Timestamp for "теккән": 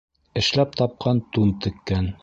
1.67-2.15